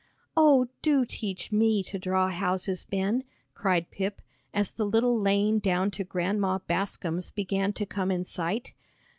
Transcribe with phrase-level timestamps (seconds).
[0.35, 4.19] "Oh, do teach me to draw houses, Ben," cried Pip,
[4.51, 8.73] as the little lane down to Grandma Bascom's began to come in sight.